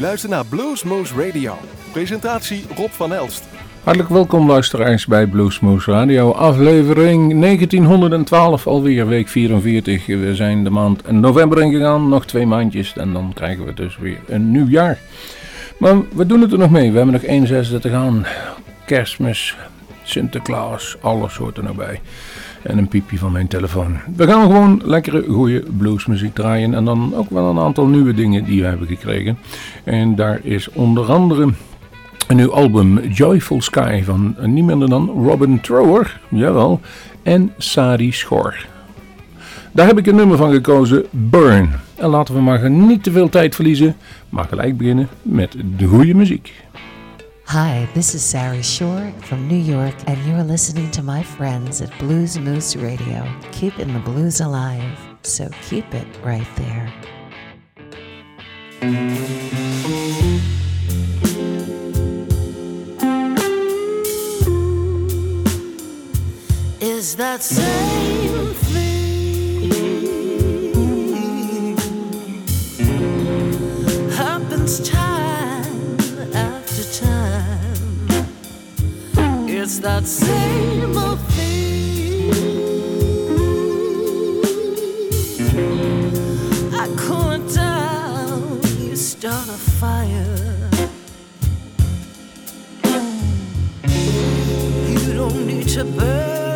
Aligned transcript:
luistert 0.00 0.32
naar 0.32 0.46
Bluesmoose 0.46 1.14
Radio. 1.26 1.58
Presentatie 1.92 2.64
Rob 2.76 2.90
van 2.90 3.12
Elst. 3.12 3.44
Hartelijk 3.82 4.10
welkom 4.10 4.48
luisteraars 4.48 5.06
bij 5.06 5.26
Bluesmoose 5.26 5.90
Radio, 5.90 6.32
aflevering 6.32 7.40
1912, 7.40 8.66
alweer 8.66 9.06
week 9.06 9.28
44. 9.28 10.06
We 10.06 10.34
zijn 10.34 10.64
de 10.64 10.70
maand 10.70 11.10
november 11.10 11.62
ingegaan, 11.62 12.08
nog 12.08 12.26
twee 12.26 12.46
maandjes 12.46 12.92
en 12.96 13.12
dan 13.12 13.32
krijgen 13.34 13.64
we 13.64 13.74
dus 13.74 13.96
weer 13.98 14.18
een 14.26 14.50
nieuw 14.50 14.68
jaar. 14.68 14.98
Maar 15.78 15.96
we 16.14 16.26
doen 16.26 16.40
het 16.40 16.52
er 16.52 16.58
nog 16.58 16.70
mee, 16.70 16.90
we 16.90 16.96
hebben 16.96 17.14
nog 17.14 17.24
één 17.24 17.46
zesde 17.46 17.78
te 17.78 17.90
gaan. 17.90 18.26
Kerstmis, 18.86 19.56
Sinterklaas, 20.02 20.96
alles 21.00 21.36
hoort 21.36 21.56
er 21.56 21.62
nog 21.62 21.76
bij. 21.76 22.00
En 22.62 22.78
een 22.78 22.88
piepje 22.88 23.18
van 23.18 23.32
mijn 23.32 23.48
telefoon. 23.48 23.96
We 24.16 24.26
gaan 24.26 24.42
gewoon 24.42 24.80
lekkere, 24.84 25.24
goede 25.28 25.62
bluesmuziek 25.76 26.34
draaien. 26.34 26.74
En 26.74 26.84
dan 26.84 27.14
ook 27.14 27.30
wel 27.30 27.50
een 27.50 27.58
aantal 27.58 27.86
nieuwe 27.86 28.14
dingen 28.14 28.44
die 28.44 28.60
we 28.60 28.66
hebben 28.66 28.86
gekregen. 28.86 29.38
En 29.84 30.14
daar 30.14 30.40
is 30.42 30.70
onder 30.70 31.12
andere 31.12 31.52
een 32.28 32.36
nieuw 32.36 32.52
album 32.52 32.98
Joyful 32.98 33.62
Sky 33.62 34.02
van 34.02 34.36
niemand 34.38 34.66
minder 34.66 34.88
dan 34.88 35.08
Robin 35.08 35.60
Trower. 35.60 36.20
Jawel. 36.28 36.80
En 37.22 37.52
Sadi 37.58 38.12
Schor. 38.12 38.66
Daar 39.72 39.86
heb 39.86 39.98
ik 39.98 40.06
een 40.06 40.14
nummer 40.14 40.36
van 40.36 40.52
gekozen, 40.52 41.04
Burn. 41.10 41.70
En 41.96 42.08
laten 42.08 42.34
we 42.34 42.40
maar 42.40 42.70
niet 42.70 43.02
te 43.02 43.10
veel 43.10 43.28
tijd 43.28 43.54
verliezen, 43.54 43.96
maar 44.28 44.44
gelijk 44.44 44.76
beginnen 44.76 45.08
met 45.22 45.56
de 45.76 45.86
goede 45.86 46.14
muziek. 46.14 46.52
Hi, 47.52 47.88
this 47.94 48.14
is 48.14 48.22
Sari 48.22 48.62
Shore 48.62 49.12
from 49.22 49.48
New 49.48 49.56
York, 49.56 49.96
and 50.06 50.24
you're 50.24 50.44
listening 50.44 50.88
to 50.92 51.02
my 51.02 51.24
friends 51.24 51.82
at 51.82 51.90
Blues 51.98 52.38
Moose 52.38 52.76
Radio, 52.76 53.28
keeping 53.50 53.92
the 53.92 53.98
blues 53.98 54.40
alive. 54.40 54.96
So 55.24 55.48
keep 55.62 55.92
it 55.92 56.06
right 56.22 56.46
there. 56.54 56.92
Is 66.80 67.16
that 67.16 67.42
same 67.42 68.54
thing 68.54 69.72
happens 74.12 74.88
it's 79.70 79.78
that 79.78 80.04
same 80.04 80.98
old 80.98 81.20
thing. 81.30 82.32
I 86.74 86.88
cool 86.98 87.30
it 87.30 87.54
down, 87.54 88.60
you 88.80 88.96
start 88.96 89.48
a 89.48 89.58
fire. 89.78 90.70
You 94.88 95.14
don't 95.14 95.46
need 95.46 95.68
to 95.68 95.84
burn. 95.84 96.49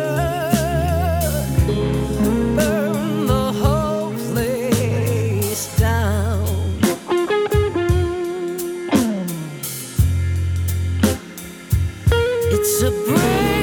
It's 12.67 12.81
a 12.81 12.89
break. 12.89 13.54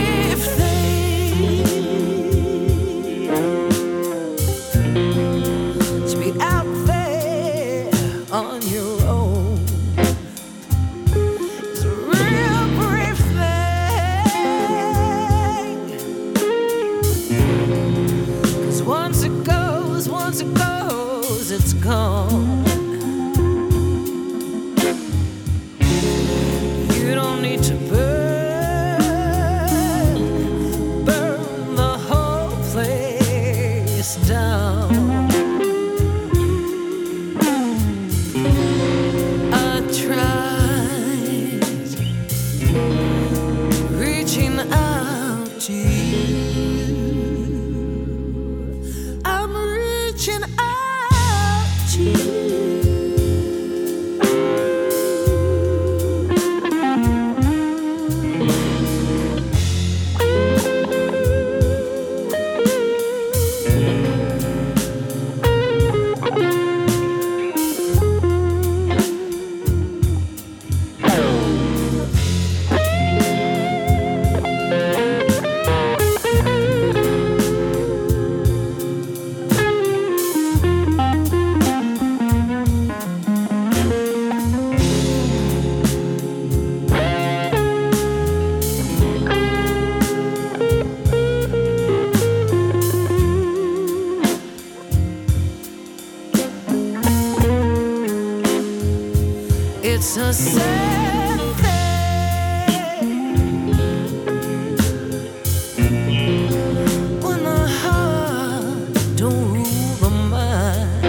don't 109.23 109.53
rule 109.53 109.95
the 110.01 110.11
mind. 110.11 111.05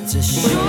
It's 0.00 0.14
a 0.14 0.22
show. 0.22 0.67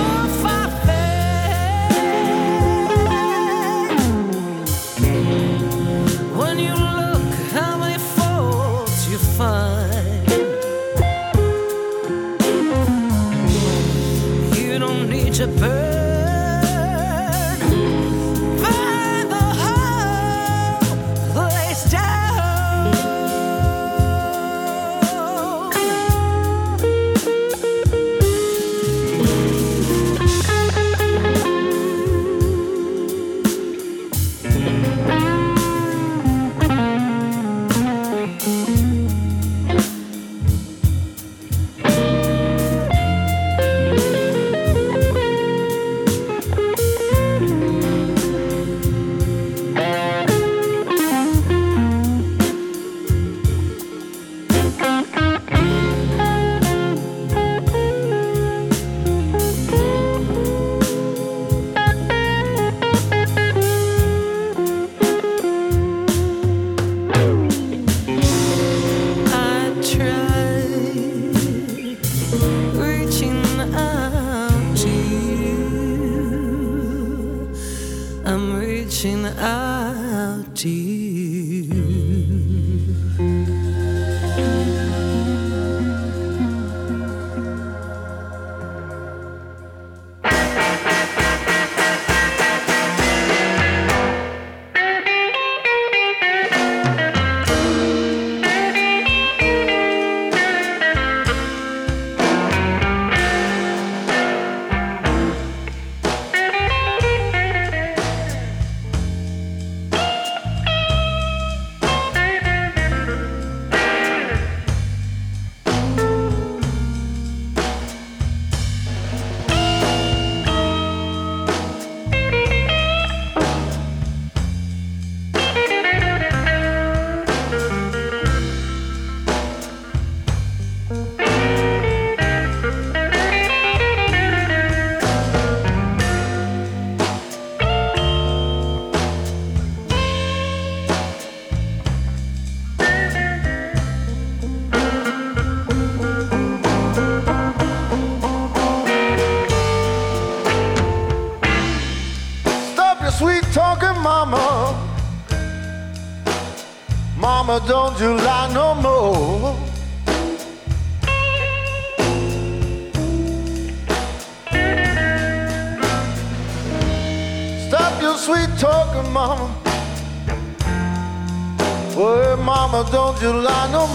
July 173.20 173.68
no 173.70 173.86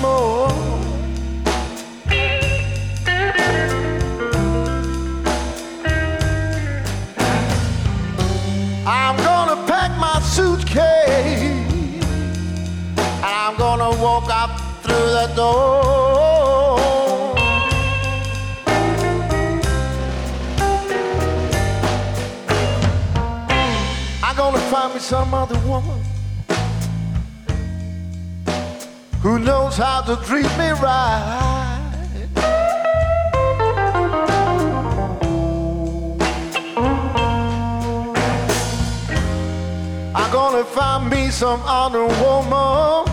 some 42.08 42.24
other 42.24 42.50
woman, 42.50 43.06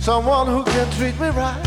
someone 0.00 0.46
who 0.46 0.64
can 0.64 0.90
treat 0.92 1.18
me 1.20 1.28
right. 1.28 1.64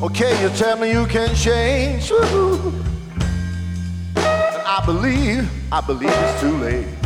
Okay, 0.00 0.42
you 0.42 0.48
tell 0.50 0.78
me 0.78 0.90
you 0.92 1.06
can 1.06 1.34
change. 1.34 2.12
I 4.16 4.82
believe, 4.84 5.50
I 5.72 5.80
believe 5.80 6.10
it's 6.10 6.40
too 6.40 6.56
late. 6.58 6.97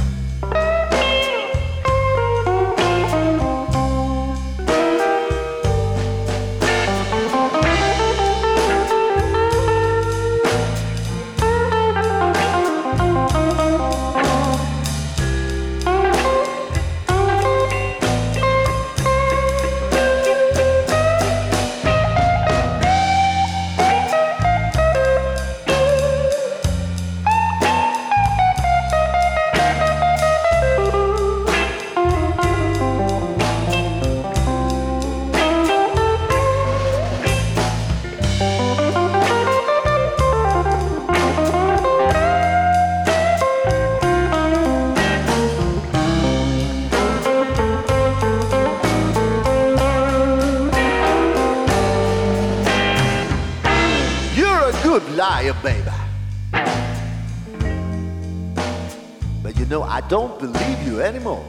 Don't 60.12 60.38
believe 60.38 60.87
you 60.87 61.00
anymore. 61.00 61.40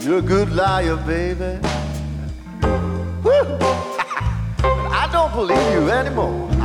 You're 0.00 0.18
a 0.18 0.20
good 0.20 0.52
liar, 0.52 0.96
baby. 0.96 1.60
I 5.00 5.08
don't 5.12 5.32
believe 5.32 5.72
you 5.74 5.90
anymore. 5.90 6.50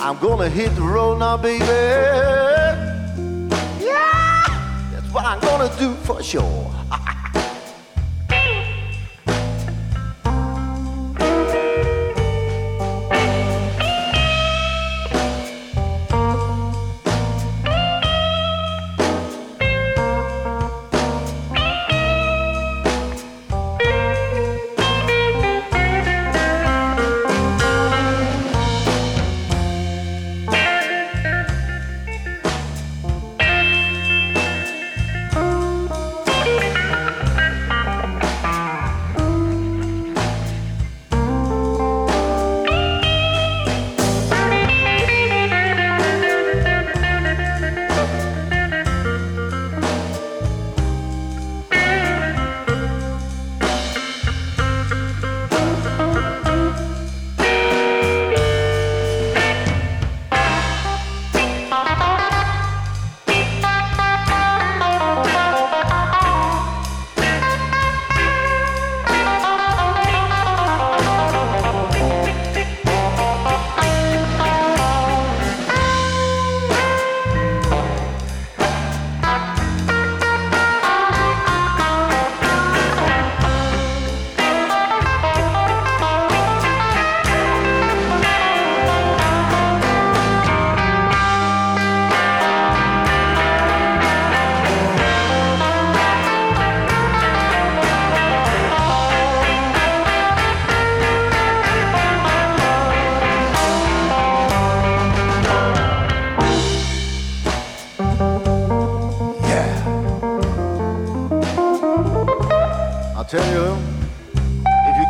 I'm 0.00 0.18
gonna 0.20 0.48
hit 0.48 0.72
the 0.76 0.82
road 0.82 1.18
now, 1.18 1.36
baby. 1.36 1.81
What 5.12 5.26
I'm 5.26 5.40
gonna 5.40 5.70
do 5.78 5.94
for 5.94 6.22
sure. 6.22 6.70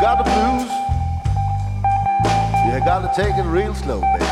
got 0.02 0.18
the 0.18 0.24
blues, 0.24 0.68
you 2.66 2.84
gotta 2.84 3.08
take 3.14 3.36
it 3.36 3.44
real 3.44 3.72
slow, 3.72 4.00
baby. 4.00 4.26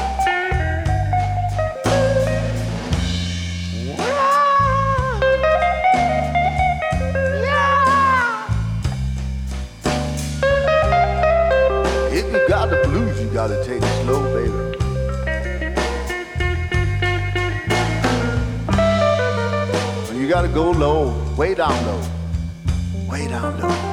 gotta 13.33 13.65
take 13.65 13.81
it 13.81 14.03
slow, 14.03 14.23
baby. 14.35 14.53
You 20.19 20.29
gotta 20.29 20.49
go 20.49 20.73
low, 20.73 21.15
way 21.37 21.55
down 21.55 21.73
low, 21.87 22.03
way 23.09 23.29
down 23.29 23.61
low. 23.61 23.90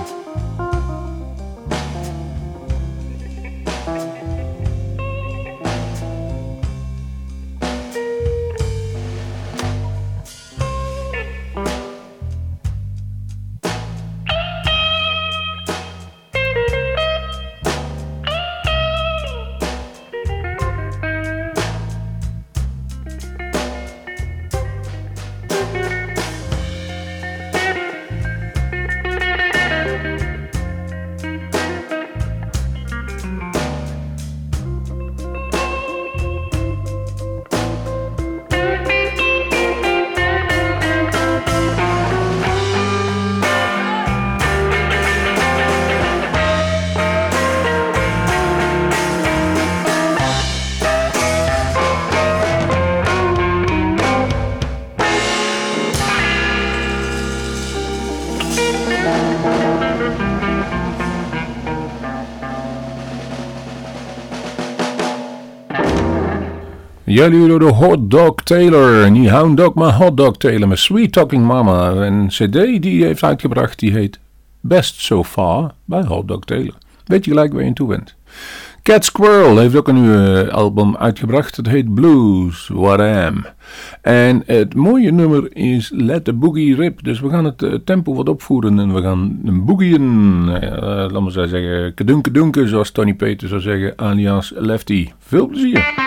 Jullie 67.17 67.47
door 67.47 67.59
de 67.59 67.65
Hot 67.65 68.11
Dog 68.11 68.35
Taylor. 68.43 69.11
Niet 69.11 69.29
Hound 69.29 69.57
Dog, 69.57 69.73
maar 69.73 69.93
Hot 69.93 70.17
Dog 70.17 70.37
Taylor 70.37 70.67
met 70.67 70.79
Sweet 70.79 71.11
Talking 71.11 71.45
Mama. 71.45 71.91
Een 71.91 72.27
cd 72.27 72.81
die 72.81 73.03
heeft 73.03 73.23
uitgebracht 73.23 73.79
die 73.79 73.91
heet 73.91 74.19
Best 74.59 75.01
So 75.01 75.23
Far 75.23 75.73
bij 75.85 76.03
Hot 76.03 76.27
Dog 76.27 76.39
Taylor. 76.39 76.73
Weet 77.05 77.25
je 77.25 77.31
gelijk 77.31 77.51
waar 77.51 77.61
je 77.61 77.67
in 77.67 77.73
toe 77.73 77.87
bent. 77.87 78.15
Cat 78.83 79.05
Squirrel 79.05 79.57
heeft 79.57 79.75
ook 79.75 79.87
een 79.87 80.01
nieuwe 80.01 80.51
album 80.51 80.97
uitgebracht. 80.97 81.55
Het 81.55 81.67
heet 81.67 81.93
Blues, 81.93 82.69
What 82.73 82.99
I 82.99 83.03
Am. 83.03 83.45
En 84.01 84.43
het 84.45 84.75
mooie 84.75 85.11
nummer 85.11 85.55
is 85.55 85.91
Let 85.93 86.23
the 86.23 86.33
Boogie 86.33 86.75
Rip. 86.75 87.03
Dus 87.03 87.19
we 87.19 87.29
gaan 87.29 87.45
het 87.45 87.63
eh, 87.63 87.73
tempo 87.73 88.15
wat 88.15 88.29
opvoeren 88.29 88.79
en 88.79 88.93
we 88.93 89.01
gaan 89.01 89.39
een 89.45 89.65
boogieën. 89.65 90.01
Uh, 90.47 90.61
laten 90.61 91.23
we 91.23 91.31
zo 91.31 91.45
zeggen, 91.45 91.93
kedunke 91.93 92.31
dunke, 92.31 92.67
zoals 92.67 92.91
Tony 92.91 93.13
Peter 93.13 93.47
zou 93.47 93.61
zeggen, 93.61 93.93
alias 93.95 94.53
Lefty. 94.55 95.09
Veel 95.19 95.47
plezier. 95.47 96.06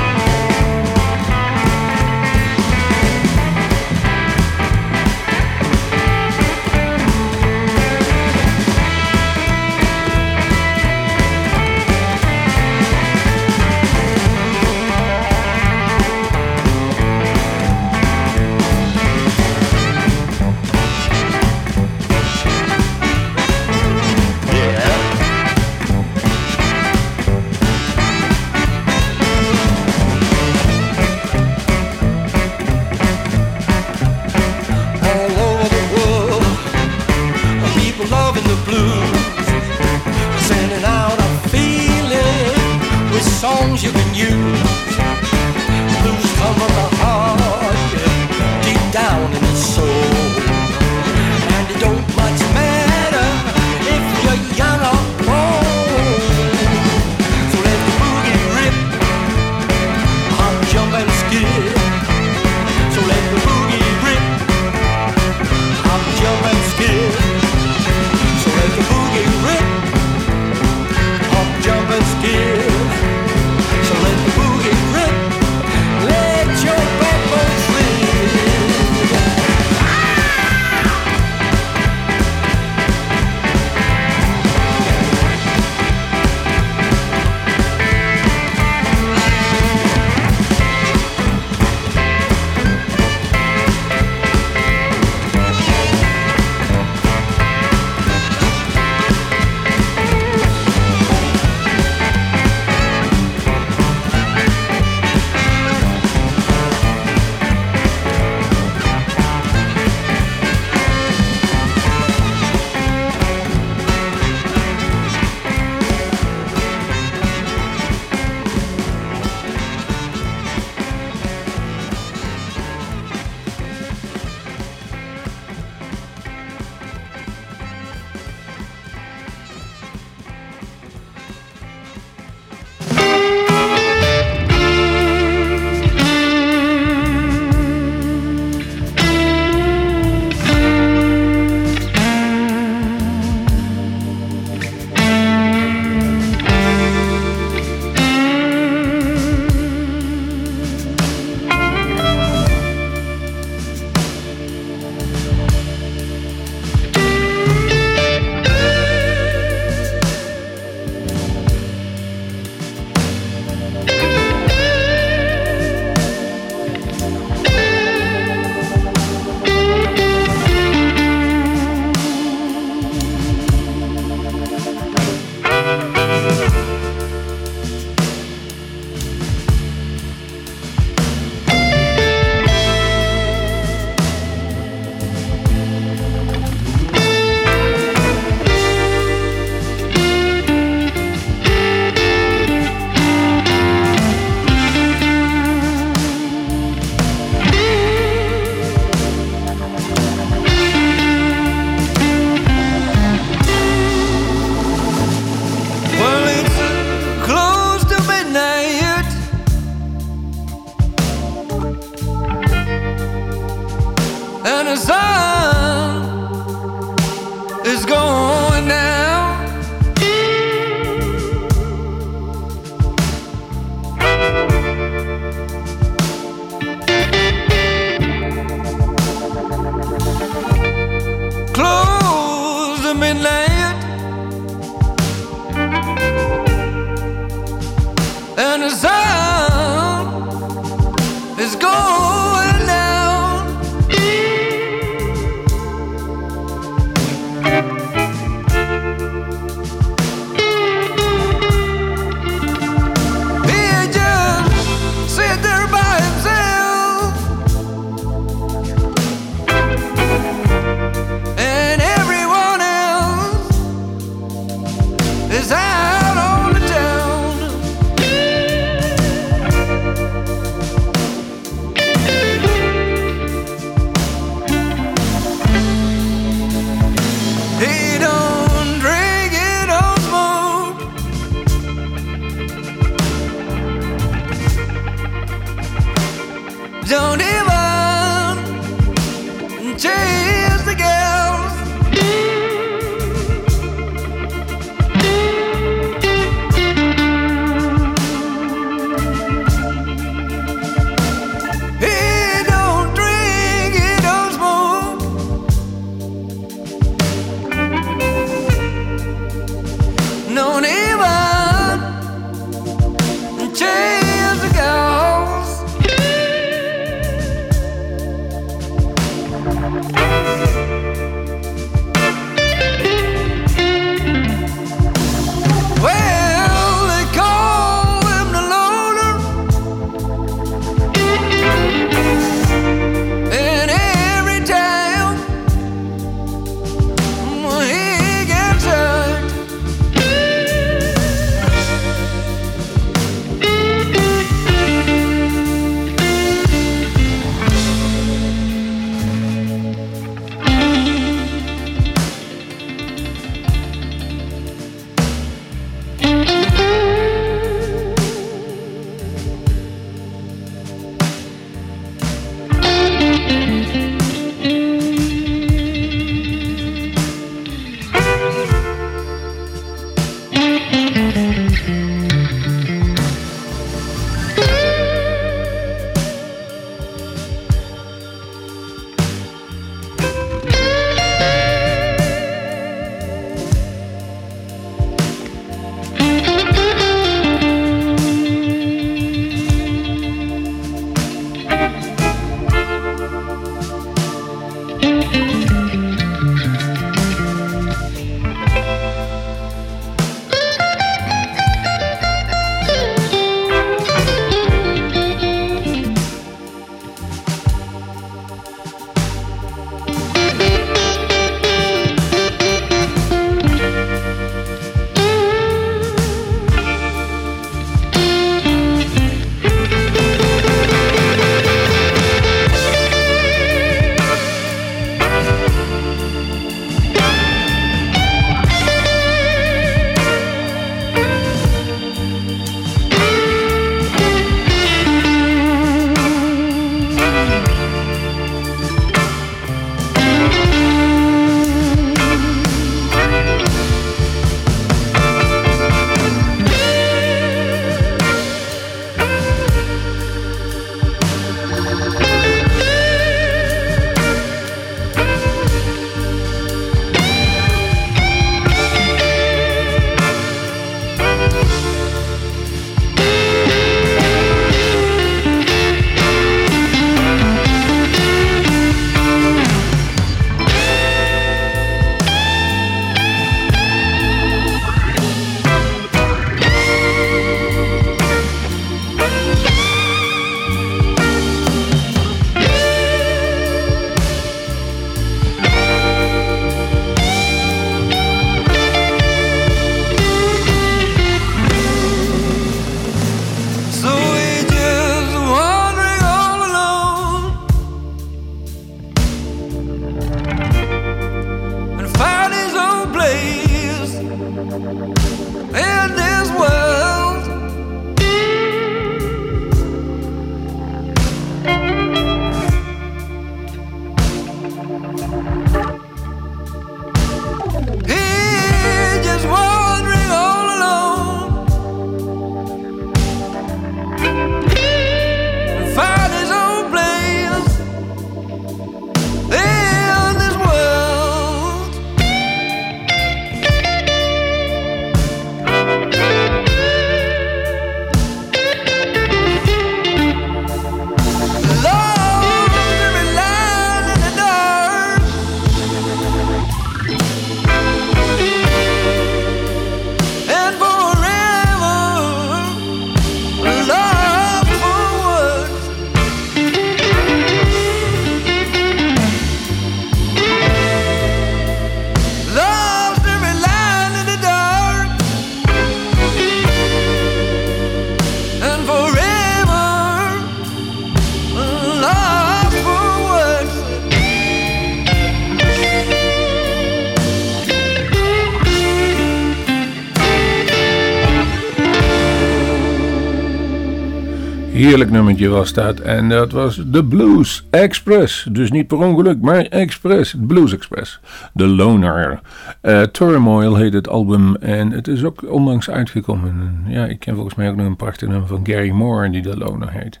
Heerlijk 584.78 584.96
nummertje 584.96 585.28
was 585.28 585.52
dat. 585.52 585.80
En 585.80 586.08
dat 586.08 586.32
was 586.32 586.62
de 586.66 586.84
Blues 586.84 587.46
Express. 587.50 588.26
Dus 588.32 588.50
niet 588.50 588.66
per 588.66 588.78
ongeluk, 588.78 589.20
maar 589.20 589.40
Express. 589.40 590.14
Blues 590.18 590.52
Express. 590.52 591.00
The 591.34 591.46
Loner. 591.46 592.20
Uh, 592.62 592.82
Turmoil 592.82 593.56
heet 593.56 593.72
het 593.72 593.88
album. 593.88 594.36
En 594.36 594.70
het 594.70 594.88
is 594.88 595.04
ook 595.04 595.30
onlangs 595.30 595.70
uitgekomen. 595.70 596.64
Ja, 596.66 596.86
ik 596.86 596.98
ken 596.98 597.14
volgens 597.14 597.34
mij 597.34 597.48
ook 597.50 597.56
nog 597.56 597.66
een 597.66 597.76
prachtig 597.76 598.08
nummer 598.08 598.28
van 598.28 598.40
Gary 598.46 598.70
Moore 598.70 599.10
die 599.10 599.22
The 599.22 599.36
Loner 599.36 599.70
heet. 599.72 600.00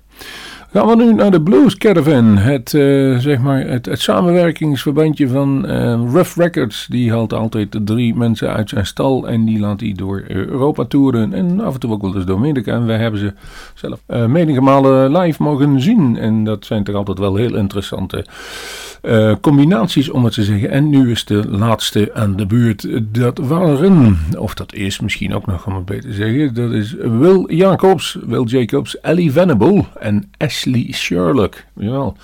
Gaan 0.72 0.86
we 0.86 0.96
nu 0.96 1.12
naar 1.12 1.30
de 1.30 1.42
Blues 1.42 1.76
Caravan. 1.76 2.36
Het, 2.36 2.72
uh, 2.72 3.18
zeg 3.18 3.40
maar 3.40 3.66
het, 3.66 3.88
samenwerkingsverbandje 3.92 5.28
van 5.28 5.64
uh, 5.66 6.12
Rough 6.12 6.36
Records. 6.36 6.86
Die 6.86 7.10
haalt 7.10 7.32
altijd 7.32 7.78
drie 7.84 8.14
mensen 8.14 8.52
uit 8.52 8.68
zijn 8.68 8.86
stal. 8.86 9.28
En 9.28 9.44
die 9.44 9.58
laat 9.58 9.80
hij 9.80 9.92
door 9.92 10.24
Europa 10.26 10.84
toeren. 10.84 11.32
En 11.32 11.60
af 11.60 11.74
en 11.74 11.80
toe 11.80 11.92
ook 11.92 12.02
wel 12.02 12.14
eens 12.14 12.24
door 12.24 12.36
Amerika. 12.36 12.72
En 12.72 12.86
wij 12.86 12.98
hebben 12.98 13.20
ze 13.20 13.32
zelf 13.74 14.00
uh, 14.08 15.22
live 15.22 15.42
mogen 15.42 15.80
zien. 15.80 16.16
En 16.16 16.44
dat 16.44 16.64
zijn 16.64 16.84
toch 16.84 16.94
altijd 16.94 17.18
wel 17.18 17.36
heel 17.36 17.54
interessante 17.54 18.24
uh, 19.02 19.34
combinaties, 19.40 20.10
om 20.10 20.24
het 20.24 20.34
te 20.34 20.44
zeggen. 20.44 20.70
En 20.70 20.88
nu 20.88 21.10
is 21.10 21.24
de 21.24 21.48
laatste 21.48 22.10
aan 22.14 22.36
de 22.36 22.46
buurt. 22.46 22.86
Dat 23.14 23.38
waren, 23.38 24.18
of 24.38 24.54
dat 24.54 24.74
is 24.74 25.00
misschien 25.00 25.34
ook 25.34 25.46
nog, 25.46 25.66
om 25.66 25.74
het 25.74 25.84
beter 25.84 26.10
te 26.10 26.16
zeggen. 26.16 26.54
Dat 26.54 26.72
is 26.72 26.92
Will 26.92 27.44
Jacobs, 27.46 28.18
Will 28.26 28.44
Jacobs, 28.44 29.00
Ellie 29.00 29.32
Venable 29.32 29.84
en 30.00 30.30
Ashley 30.36 30.88
Sherlock. 30.92 31.54
Jawel. 31.76 32.16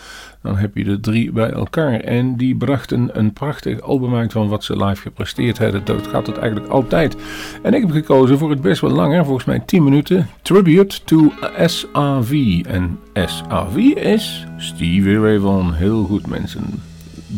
Dan 0.45 0.57
heb 0.57 0.77
je 0.77 0.85
de 0.85 1.01
drie 1.01 1.33
bij 1.33 1.51
elkaar. 1.51 2.01
En 2.01 2.37
die 2.37 2.57
brachten 2.57 3.19
een 3.19 3.33
prachtig 3.33 3.81
album 3.81 4.15
uit 4.15 4.33
van 4.33 4.49
wat 4.49 4.65
ze 4.65 4.85
live 4.85 5.03
gepresteerd 5.03 5.59
hebben. 5.59 5.85
Dat 5.85 6.07
gaat 6.07 6.27
het 6.27 6.39
eigenlijk 6.39 6.73
altijd. 6.73 7.17
En 7.63 7.75
ik 7.75 7.81
heb 7.81 7.91
gekozen 7.91 8.39
voor 8.39 8.51
het 8.51 8.61
best 8.61 8.81
wel 8.81 8.91
langer, 8.91 9.25
volgens 9.25 9.45
mij 9.45 9.59
10 9.59 9.85
minuten. 9.85 10.29
Tribute 10.43 11.05
to 11.05 11.33
SAV. 11.67 12.61
En 12.67 12.99
SAV 13.15 13.77
is 13.95 14.47
Stevie 14.57 15.21
Ray 15.21 15.39
Vaughan. 15.39 15.75
Heel 15.75 16.05
goed 16.05 16.27
mensen. 16.27 16.65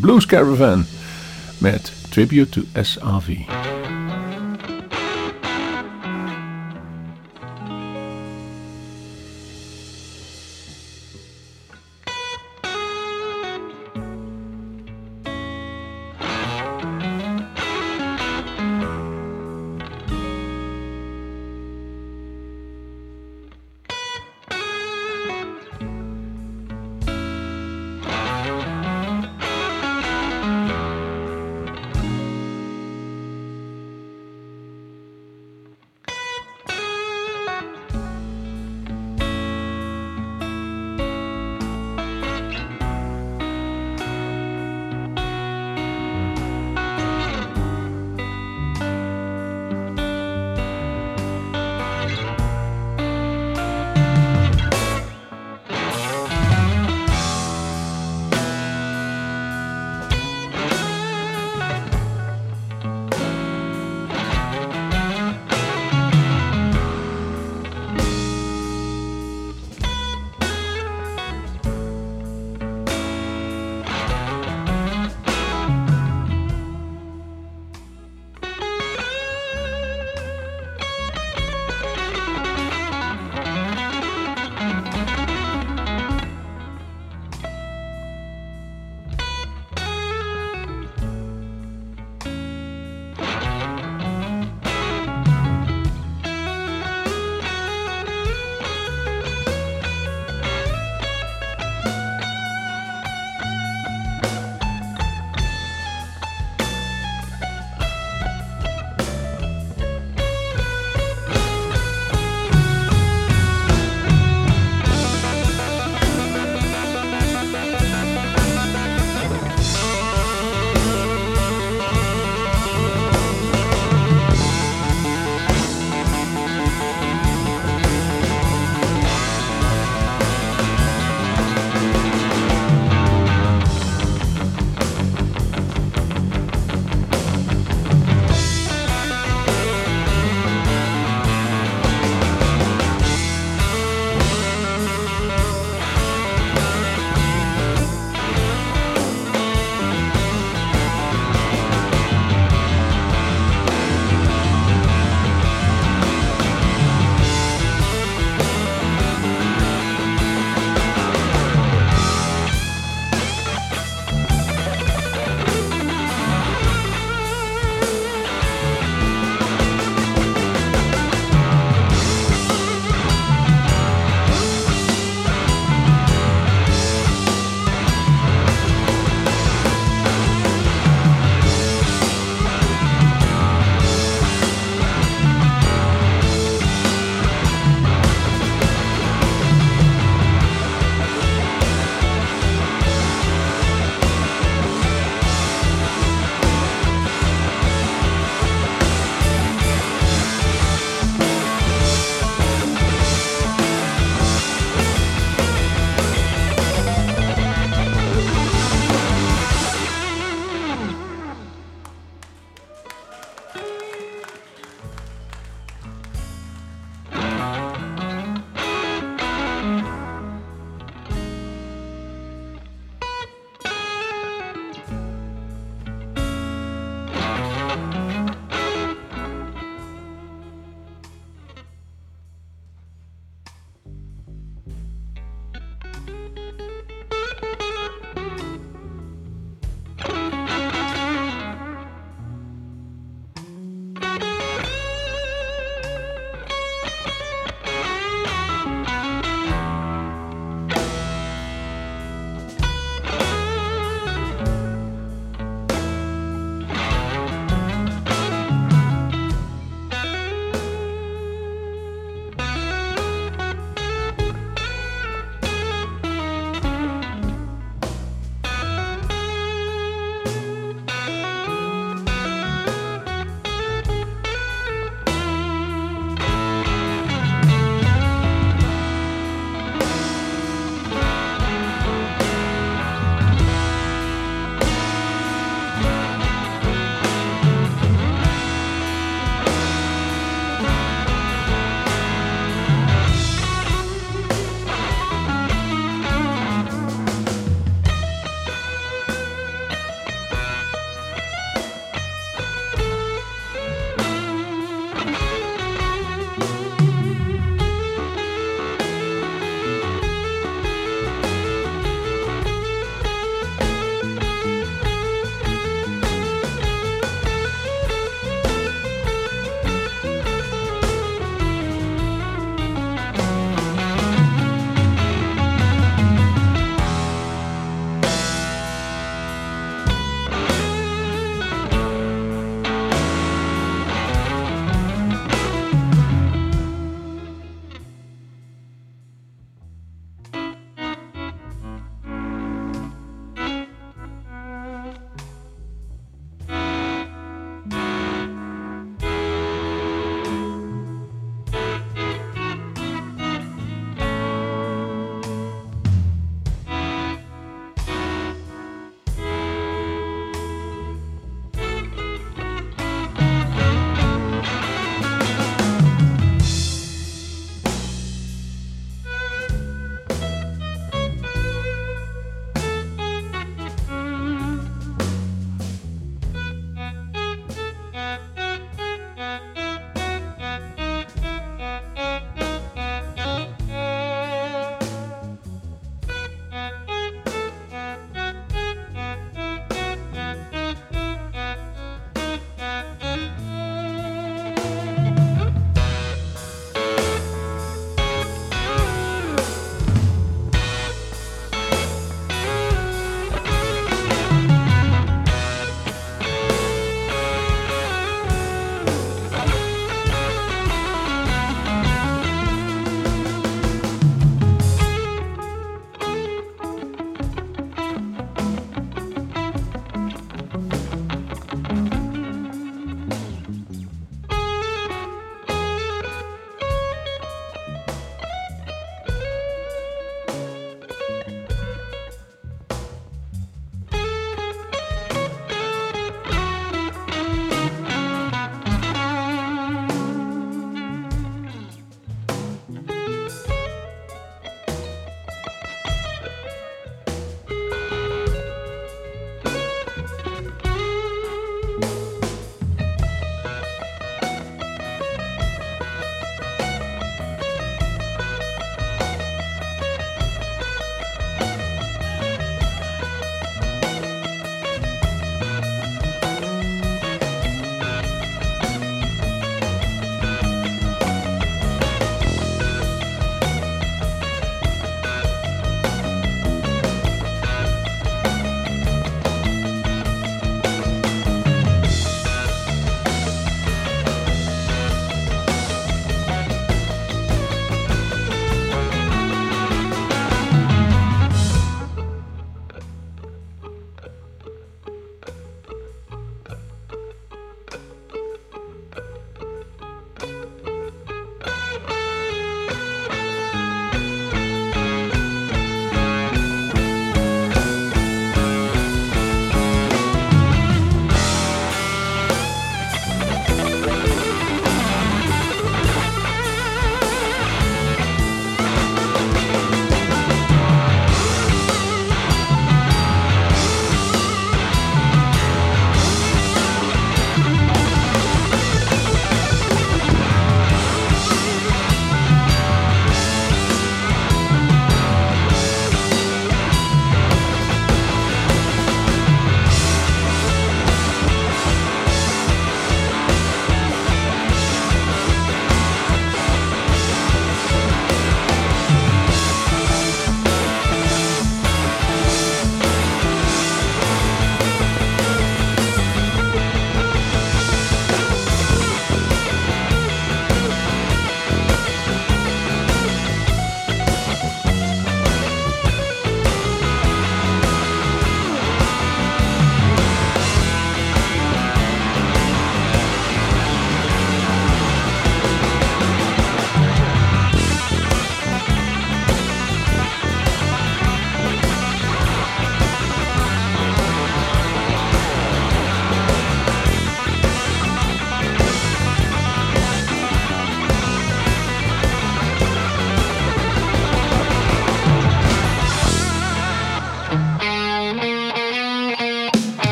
Blues 0.00 0.26
Caravan 0.26 0.84
met 1.58 1.92
Tribute 2.10 2.48
to 2.48 2.82
SAV. 2.82 3.28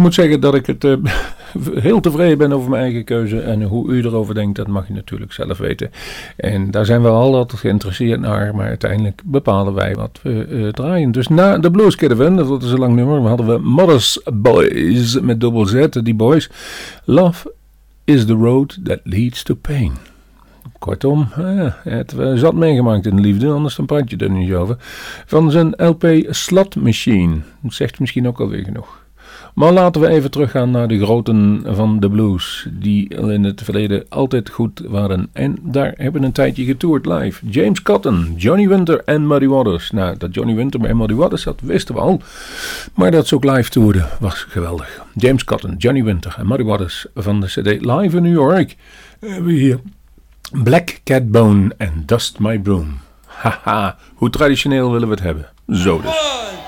Moet 0.00 0.14
zeggen 0.14 0.40
dat 0.40 0.54
ik 0.54 0.66
het 0.66 0.84
uh, 0.84 0.96
heel 1.74 2.00
tevreden 2.00 2.38
ben 2.38 2.52
over 2.52 2.70
mijn 2.70 2.82
eigen 2.82 3.04
keuze. 3.04 3.40
En 3.40 3.62
hoe 3.62 3.92
u 3.92 4.04
erover 4.04 4.34
denkt, 4.34 4.56
dat 4.56 4.66
mag 4.66 4.86
je 4.86 4.92
natuurlijk 4.92 5.32
zelf 5.32 5.58
weten. 5.58 5.90
En 6.36 6.70
daar 6.70 6.84
zijn 6.84 7.02
we 7.02 7.08
al 7.08 7.36
altijd 7.36 7.60
geïnteresseerd 7.60 8.20
naar. 8.20 8.54
Maar 8.54 8.66
uiteindelijk 8.66 9.22
bepalen 9.24 9.74
wij 9.74 9.94
wat 9.94 10.20
we 10.22 10.46
uh, 10.48 10.68
draaien. 10.68 11.12
Dus 11.12 11.28
na 11.28 11.58
de 11.58 11.70
Blues 11.70 11.96
Caravan, 11.96 12.36
dat 12.36 12.62
is 12.62 12.70
een 12.70 12.78
lang 12.78 12.94
nummer, 12.94 13.20
hadden 13.20 13.46
we 13.46 13.58
Mother's 13.58 14.20
Boys 14.32 15.20
met 15.20 15.40
dubbel 15.40 15.66
Z, 15.66 15.86
die 15.88 16.14
boys. 16.14 16.50
Love 17.04 17.52
is 18.04 18.24
the 18.24 18.34
road 18.34 18.78
that 18.84 19.00
leads 19.04 19.42
to 19.42 19.54
pain. 19.54 19.92
Kortom, 20.78 21.28
eh, 21.36 21.72
het 21.82 22.14
zat 22.34 22.54
meegemaakt 22.54 23.06
in 23.06 23.16
de 23.16 23.22
liefde, 23.22 23.50
anders 23.50 23.76
dan 23.76 23.86
praat 23.86 24.10
je 24.10 24.16
er 24.16 24.30
niet 24.30 24.52
over. 24.52 24.76
Van 25.26 25.50
zijn 25.50 25.74
LP 25.76 26.26
Slot 26.28 26.76
Machine. 26.76 27.36
Dat 27.60 27.72
zegt 27.72 28.00
misschien 28.00 28.28
ook 28.28 28.40
alweer 28.40 28.64
genoeg. 28.64 28.99
Maar 29.54 29.72
laten 29.72 30.00
we 30.00 30.08
even 30.08 30.30
teruggaan 30.30 30.70
naar 30.70 30.88
de 30.88 31.04
groten 31.04 31.62
van 31.66 32.00
de 32.00 32.10
blues, 32.10 32.66
die 32.72 33.08
in 33.08 33.44
het 33.44 33.62
verleden 33.62 34.04
altijd 34.08 34.50
goed 34.50 34.82
waren. 34.88 35.28
En 35.32 35.58
daar 35.62 35.94
hebben 35.96 36.22
een 36.22 36.32
tijdje 36.32 36.64
getoerd 36.64 37.06
live. 37.06 37.46
James 37.46 37.82
Cotton, 37.82 38.34
Johnny 38.36 38.68
Winter 38.68 39.02
en 39.04 39.26
Muddy 39.26 39.46
Waters. 39.46 39.90
Nou, 39.90 40.16
dat 40.18 40.34
Johnny 40.34 40.54
Winter 40.54 40.84
en 40.84 40.96
Muddy 40.96 41.14
Waters, 41.14 41.44
dat 41.44 41.60
wisten 41.62 41.94
we 41.94 42.00
al. 42.00 42.20
Maar 42.94 43.10
dat 43.10 43.26
ze 43.26 43.34
ook 43.34 43.44
live 43.44 43.70
toerden, 43.70 44.08
was 44.20 44.46
geweldig. 44.48 45.04
James 45.14 45.44
Cotton, 45.44 45.74
Johnny 45.78 46.04
Winter 46.04 46.34
en 46.38 46.46
Muddy 46.46 46.64
Waters 46.64 47.06
van 47.14 47.40
de 47.40 47.46
CD 47.46 47.84
Live 47.84 48.16
in 48.16 48.22
New 48.22 48.32
York. 48.32 48.76
Hebben 49.20 49.44
we 49.44 49.52
hier 49.52 49.80
Black 50.62 51.00
Cat 51.04 51.30
Bone 51.30 51.74
en 51.76 52.02
Dust 52.06 52.38
My 52.38 52.58
Broom. 52.58 52.98
Haha, 53.26 53.96
hoe 54.14 54.30
traditioneel 54.30 54.92
willen 54.92 55.08
we 55.08 55.14
het 55.14 55.22
hebben? 55.22 55.48
Zo 55.66 56.00
dus. 56.00 56.59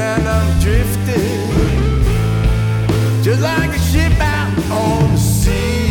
And 0.00 0.28
I'm 0.28 0.60
drifting 0.60 1.44
just 3.22 3.40
like 3.40 3.70
a 3.70 3.78
ship 3.78 4.12
out 4.20 4.52
on 4.70 5.12
the 5.12 5.18
sea. 5.18 5.83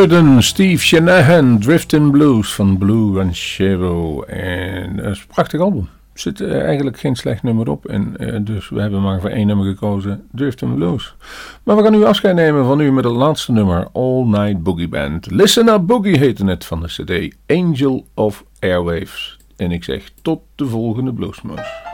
Hoorde 0.00 0.42
Steve 0.42 0.82
Shanahan, 0.82 1.58
Drifting 1.58 2.10
Blues 2.10 2.54
van 2.54 2.78
Blue 2.78 3.14
Ranchero. 3.14 4.22
En 4.22 4.96
dat 4.96 5.04
is 5.04 5.18
een 5.18 5.26
prachtig 5.26 5.60
album. 5.60 5.88
Er 6.12 6.20
zit 6.20 6.40
eh, 6.40 6.62
eigenlijk 6.62 6.98
geen 6.98 7.16
slecht 7.16 7.42
nummer 7.42 7.68
op. 7.68 7.86
En, 7.86 8.16
eh, 8.16 8.38
dus 8.40 8.68
we 8.68 8.80
hebben 8.80 9.02
maar 9.02 9.20
voor 9.20 9.30
één 9.30 9.46
nummer 9.46 9.66
gekozen, 9.66 10.28
Drifting 10.32 10.74
Blues. 10.74 11.14
Maar 11.62 11.76
we 11.76 11.82
gaan 11.82 11.92
nu 11.92 12.04
afscheid 12.04 12.34
nemen 12.34 12.64
van 12.64 12.80
u 12.80 12.92
met 12.92 13.04
het 13.04 13.12
laatste 13.12 13.52
nummer, 13.52 13.88
All 13.92 14.24
Night 14.24 14.62
Boogie 14.62 14.88
Band. 14.88 15.30
Listen 15.30 15.68
Up 15.68 15.86
Boogie 15.86 16.18
heette 16.18 16.46
het 16.46 16.64
van 16.64 16.80
de 16.80 16.86
cd 16.86 17.36
Angel 17.46 18.06
of 18.14 18.44
Airwaves. 18.58 19.38
En 19.56 19.72
ik 19.72 19.84
zeg 19.84 20.10
tot 20.22 20.40
de 20.54 20.66
volgende 20.66 21.12
Bluesmoes. 21.12 21.89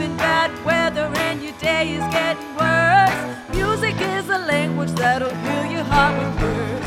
having 0.00 0.16
bad 0.16 0.64
weather 0.64 1.12
and 1.16 1.42
your 1.42 1.52
day 1.58 1.90
is 1.90 2.04
getting 2.12 2.56
worse. 2.56 3.54
Music 3.54 3.94
is 4.00 4.28
a 4.30 4.38
language 4.38 4.90
that'll 4.92 5.28
heal 5.28 5.66
your 5.72 5.84
heart 5.84 6.16
with 6.18 6.40
verse. 6.40 6.84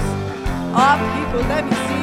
Our 0.74 0.97
people, 1.14 1.41
let 1.47 1.66
me 1.66 1.76
see. 1.88 2.03